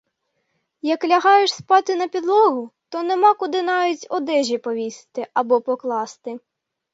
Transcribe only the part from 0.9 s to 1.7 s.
лягаєш